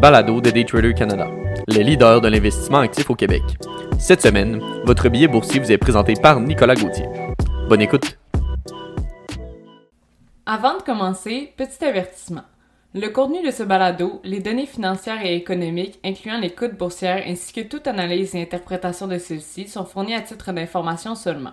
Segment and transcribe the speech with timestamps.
[0.00, 1.28] balado de Daytrader Canada,
[1.68, 3.42] les leaders de l'investissement actif au Québec.
[3.98, 7.04] Cette semaine, votre billet boursier vous est présenté par Nicolas Gauthier.
[7.68, 8.18] Bonne écoute.
[10.46, 12.44] Avant de commencer, petit avertissement.
[12.94, 17.52] Le contenu de ce balado, les données financières et économiques, incluant les coûts boursières ainsi
[17.52, 21.52] que toute analyse et interprétation de celles-ci, sont fournis à titre d'information seulement.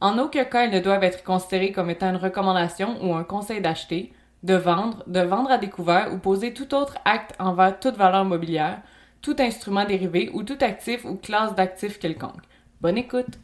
[0.00, 3.60] En aucun cas, elles ne doivent être considérées comme étant une recommandation ou un conseil
[3.60, 4.12] d'acheter,
[4.42, 8.82] de vendre, de vendre à découvert ou poser tout autre acte envers toute valeur mobilière,
[9.20, 12.42] tout instrument dérivé ou tout actif ou classe d'actifs quelconque.
[12.80, 13.38] Bonne écoute!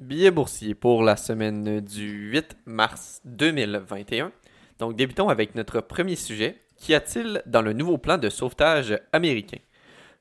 [0.00, 4.32] Billet boursier pour la semaine du 8 mars 2021.
[4.80, 6.58] Donc débutons avec notre premier sujet.
[6.76, 9.58] Qu'y a-t-il dans le nouveau plan de sauvetage américain?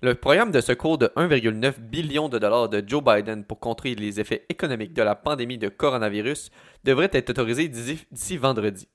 [0.04, 4.20] Le programme de secours de 1,9 billion de dollars de Joe Biden pour contrer les
[4.20, 6.52] effets économiques de la pandémie de coronavirus
[6.84, 8.88] devrait être autorisé d'ici vendredi.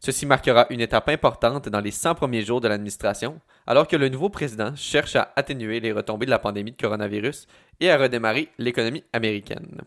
[0.00, 4.08] Ceci marquera une étape importante dans les 100 premiers jours de l'administration, alors que le
[4.08, 7.46] nouveau président cherche à atténuer les retombées de la pandémie de coronavirus
[7.80, 9.82] et à redémarrer l'économie américaine.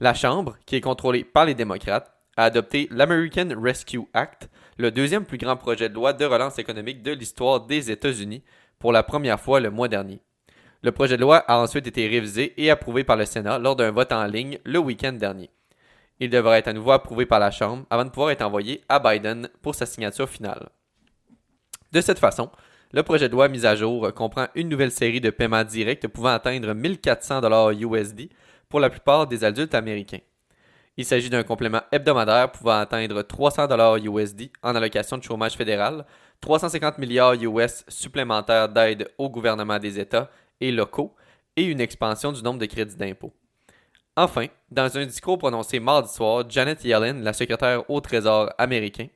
[0.00, 4.48] La Chambre, qui est contrôlée par les démocrates, a adopté l'American Rescue Act,
[4.78, 8.42] le deuxième plus grand projet de loi de relance économique de l'histoire des États-Unis,
[8.78, 10.20] pour la première fois le mois dernier.
[10.82, 13.92] Le projet de loi a ensuite été révisé et approuvé par le Sénat lors d'un
[13.92, 15.50] vote en ligne le week-end dernier.
[16.22, 19.00] Il devra être à nouveau approuvé par la Chambre avant de pouvoir être envoyé à
[19.00, 20.68] Biden pour sa signature finale.
[21.90, 22.48] De cette façon,
[22.92, 26.28] le projet de loi mis à jour comprend une nouvelle série de paiements directs pouvant
[26.28, 27.40] atteindre 1400
[27.72, 28.28] USD
[28.68, 30.20] pour la plupart des adultes américains.
[30.96, 33.66] Il s'agit d'un complément hebdomadaire pouvant atteindre 300
[34.04, 36.06] USD en allocation de chômage fédéral,
[36.40, 41.16] 350 milliards US supplémentaires d'aide au gouvernement des États et locaux
[41.56, 43.32] et une expansion du nombre de crédits d'impôt.
[44.16, 49.06] Enfin, dans un discours prononcé mardi soir, Janet Yellen, la secrétaire au Trésor américain,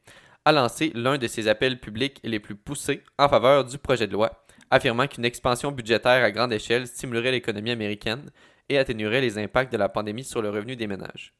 [0.46, 4.14] a lancé l'un de ses appels publics les plus poussés en faveur du projet de
[4.14, 8.30] loi, affirmant qu'une expansion budgétaire à grande échelle stimulerait l'économie américaine
[8.70, 11.34] et atténuerait les impacts de la pandémie sur le revenu des ménages.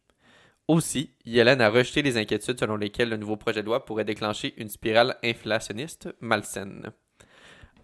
[0.68, 4.52] Aussi, Yellen a rejeté les inquiétudes selon lesquelles le nouveau projet de loi pourrait déclencher
[4.58, 6.90] une spirale inflationniste malsaine.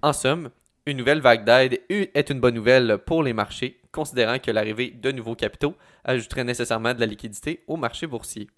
[0.03, 0.51] En somme,
[0.85, 5.13] une nouvelle vague d'aide est une bonne nouvelle pour les marchés, considérant que l'arrivée de
[5.13, 8.49] nouveaux capitaux ajouterait nécessairement de la liquidité au marché boursier.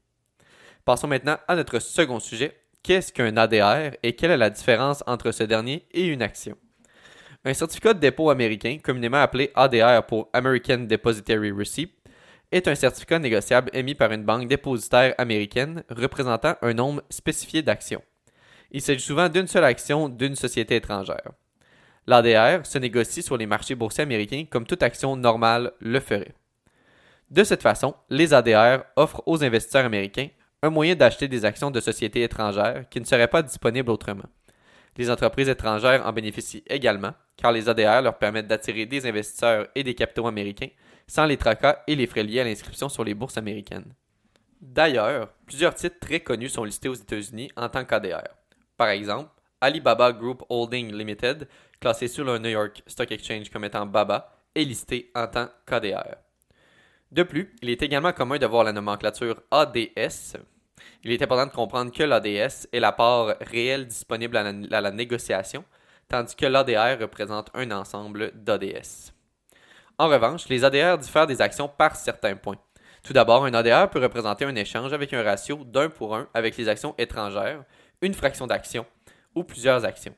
[0.85, 2.57] Passons maintenant à notre second sujet.
[2.83, 6.57] Qu'est-ce qu'un ADR et quelle est la différence entre ce dernier et une action?
[7.45, 11.91] Un certificat de dépôt américain, communément appelé ADR pour American Depository Receipt,
[12.53, 18.03] est un certificat négociable émis par une banque dépositaire américaine représentant un nombre spécifié d'actions.
[18.71, 21.33] Il s'agit souvent d'une seule action d'une société étrangère.
[22.07, 26.35] L'ADR se négocie sur les marchés boursiers américains comme toute action normale le ferait.
[27.31, 30.29] De cette façon, les ADR offrent aux investisseurs américains
[30.63, 34.25] un moyen d'acheter des actions de sociétés étrangères qui ne seraient pas disponibles autrement.
[34.97, 39.83] Les entreprises étrangères en bénéficient également, car les ADR leur permettent d'attirer des investisseurs et
[39.83, 40.69] des capitaux américains
[41.07, 43.93] sans les tracas et les frais liés à l'inscription sur les bourses américaines.
[44.61, 48.23] D'ailleurs, plusieurs titres très connus sont listés aux États-Unis en tant qu'ADR.
[48.77, 49.29] Par exemple,
[49.65, 51.49] Alibaba Group Holding Limited,
[51.81, 56.17] classé sur le New York Stock Exchange comme étant BABA, est listé en tant qu'ADR.
[57.11, 60.37] De plus, il est également commun de voir la nomenclature ADS.
[61.03, 65.65] Il est important de comprendre que l'ADS est la part réelle disponible à la, négociation,
[66.11, 69.15] tandis que l'ADR représente un ensemble d'ADS.
[69.97, 72.59] En revanche, les ADR diffèrent des actions par certains points.
[73.03, 76.55] Tout d'abord, un ADR peut représenter un échange avec un ratio d'un pour un avec
[76.59, 77.65] les actions étrangères,
[78.03, 78.85] une fraction d'action
[79.35, 80.15] ou plusieurs actions.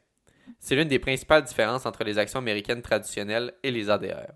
[0.58, 4.32] C'est l'une des principales différences entre les actions américaines traditionnelles et les ADR.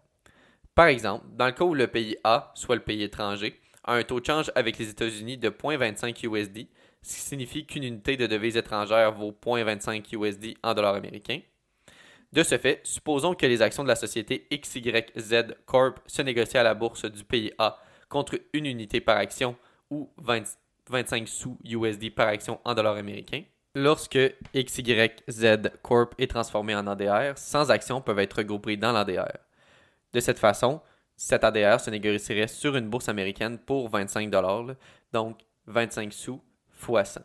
[0.74, 4.02] Par exemple, dans le cas où le pays A, soit le pays étranger, a un
[4.02, 6.66] taux de change avec les États-Unis de 0.25 USD,
[7.02, 11.40] ce qui signifie qu'une unité de devise étrangère vaut 0.25 USD en dollars américains,
[12.32, 16.64] de ce fait, supposons que les actions de la société XYZ Corp se négocient à
[16.64, 19.56] la bourse du pays A contre une unité par action
[19.90, 23.42] ou 25 sous USD par action en dollars américains.
[23.76, 24.18] Lorsque
[24.52, 29.30] XYZ Corp est transformé en ADR, 100 actions peuvent être regroupées dans l'ADR.
[30.12, 30.80] De cette façon,
[31.16, 34.28] cet ADR se négocierait sur une bourse américaine pour 25
[35.12, 35.38] donc
[35.68, 37.20] 25 sous fois 100.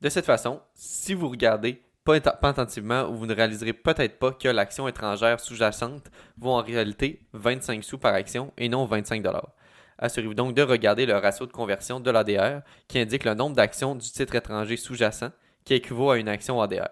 [0.00, 4.48] De cette façon, si vous regardez pas, attentivement ou vous ne réaliserez peut-être pas que
[4.48, 9.22] l'action étrangère sous-jacente vaut en réalité 25 sous par action et non 25
[9.98, 13.94] Assurez-vous donc de regarder le ratio de conversion de l'ADR qui indique le nombre d'actions
[13.94, 15.30] du titre étranger sous-jacent
[15.64, 16.88] qui équivaut à une action ADR.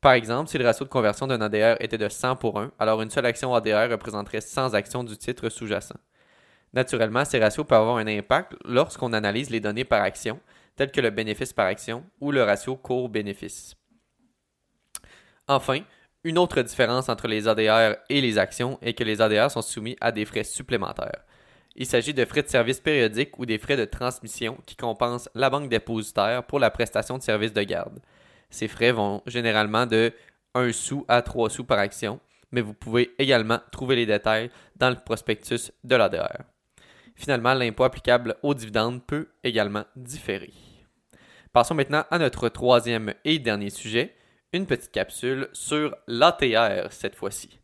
[0.00, 3.02] Par exemple, si le ratio de conversion d'un ADR était de 100 pour 1, alors
[3.02, 5.98] une seule action ADR représenterait 100 actions du titre sous-jacent.
[6.72, 10.38] Naturellement, ces ratios peuvent avoir un impact lorsqu'on analyse les données par action,
[10.76, 13.74] telles que le bénéfice par action ou le ratio cours-bénéfice.
[15.48, 15.80] Enfin,
[16.22, 19.96] Une autre différence entre les ADR et les actions est que les ADR sont soumis
[20.02, 21.24] à des frais supplémentaires.
[21.76, 25.50] Il s'agit de frais de service périodiques ou des frais de transmission qui compensent la
[25.50, 28.00] banque dépositaire pour la prestation de services de garde.
[28.50, 30.12] Ces frais vont généralement de
[30.54, 32.20] 1 sou à 3 sous par action,
[32.50, 36.42] mais vous pouvez également trouver les détails dans le prospectus de l'ADR.
[37.14, 40.52] Finalement, l'impôt applicable aux dividendes peut également différer.
[41.52, 44.16] Passons maintenant à notre troisième et dernier sujet,
[44.52, 47.59] une petite capsule sur l'ATR cette fois-ci.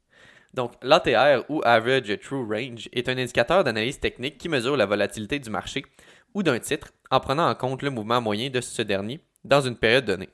[0.56, 5.38] Donc, l'ATR ou Average True Range est un indicateur d'analyse technique qui mesure la volatilité
[5.38, 5.84] du marché
[6.32, 9.76] ou d'un titre en prenant en compte le mouvement moyen de ce dernier dans une
[9.76, 10.30] période donnée.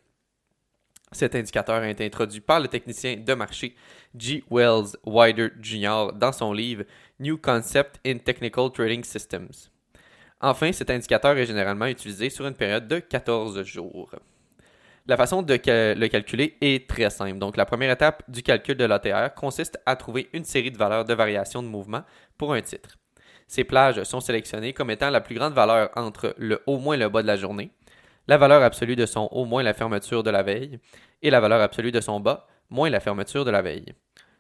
[1.11, 3.75] Cet indicateur a été introduit par le technicien de marché
[4.17, 4.45] G.
[4.49, 6.13] Wells Wider Jr.
[6.15, 6.85] dans son livre
[7.19, 9.51] New Concept in Technical Trading Systems.
[10.41, 14.15] Enfin, cet indicateur est généralement utilisé sur une période de 14 jours.
[15.07, 17.39] La façon de le calculer est très simple.
[17.39, 21.05] Donc, la première étape du calcul de l'ATR consiste à trouver une série de valeurs
[21.05, 22.03] de variation de mouvement
[22.39, 22.99] pour un titre.
[23.49, 27.09] Ces plages sont sélectionnées comme étant la plus grande valeur entre le au moins le
[27.09, 27.73] bas de la journée,
[28.29, 30.79] la valeur absolue de son au moins la fermeture de la veille,
[31.21, 33.95] et la valeur absolue de son bas moins la fermeture de la veille.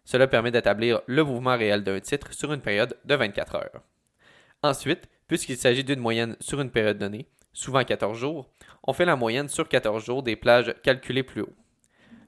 [0.04, 3.82] Cela permet d'établir le mouvement réel d'un titre sur une période de 24 heures.
[4.62, 8.48] Ensuite, puisqu'il s'agit d'une moyenne sur une période donnée, souvent 14 jours,
[8.84, 11.52] on fait la moyenne sur 14 jours des plages calculées plus haut.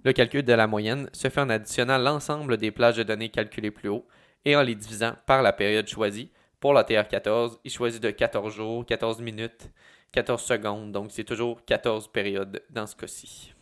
[0.05, 3.71] Le calcul de la moyenne se fait en additionnant l'ensemble des plages de données calculées
[3.71, 4.07] plus haut
[4.45, 6.31] et en les divisant par la période choisie.
[6.61, 9.71] Pour la TR14, il choisit de 14 jours, 14 minutes,
[10.13, 13.53] 14 secondes, donc c'est toujours 14 périodes dans ce cas-ci.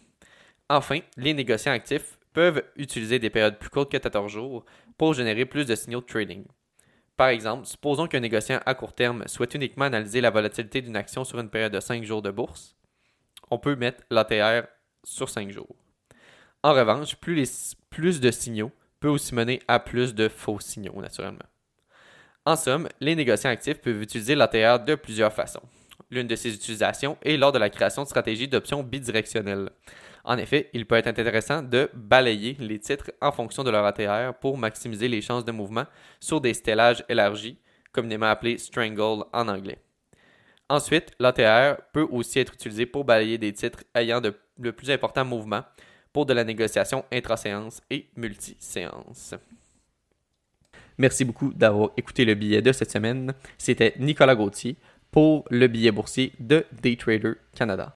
[0.68, 4.64] Enfin, les négociants actifs peuvent utiliser des périodes plus courtes que 14 jours
[4.98, 6.44] pour générer plus de signaux de trading.
[7.16, 11.24] Par exemple, supposons qu'un négociant à court terme souhaite uniquement analyser la volatilité d'une action
[11.24, 12.76] sur une période de 5 jours de bourse
[13.52, 14.66] on peut mettre l'ATR
[15.04, 15.76] sur 5 jours.
[16.62, 21.44] En revanche, plus, de signaux peut aussi mener à plus de faux signaux, naturellement.
[22.46, 25.62] En somme, les négociants actifs peuvent utiliser l'ATR de plusieurs façons.
[26.10, 29.68] L'une de ces utilisations est lors de la création de stratégies d'options bidirectionnelles.
[30.24, 34.32] En effet, il peut être intéressant de balayer les titres en fonction de leur ATR
[34.40, 35.84] pour maximiser les chances de mouvement
[36.20, 37.58] sur des stellages élargis,
[37.92, 39.78] communément appelés strangle en anglais.
[40.68, 44.20] Ensuite, l'ATR peut aussi être utilisé pour balayer des titres ayant
[44.58, 45.62] le plus important mouvement
[46.12, 49.34] pour de la négociation intra-séance et multi-séance.
[50.98, 53.32] Merci beaucoup d'avoir écouté le billet de cette semaine.
[53.58, 54.76] C'était Nicolas Gauthier
[55.10, 57.90] pour le billet boursier de Daytrader Canada.